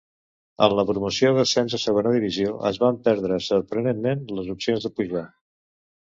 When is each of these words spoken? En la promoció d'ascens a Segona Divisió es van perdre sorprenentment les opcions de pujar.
En 0.67 0.71
la 0.77 0.83
promoció 0.87 1.29
d'ascens 1.35 1.75
a 1.79 1.79
Segona 1.83 2.13
Divisió 2.15 2.55
es 2.71 2.81
van 2.85 2.99
perdre 3.09 3.39
sorprenentment 3.49 4.27
les 4.41 4.51
opcions 4.57 4.89
de 4.89 4.95
pujar. 4.99 5.25